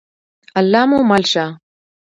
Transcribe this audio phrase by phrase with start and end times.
[0.59, 1.45] الله مو مل شه؟